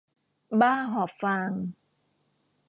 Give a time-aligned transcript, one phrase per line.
[0.61, 1.51] บ้าหอบฟาง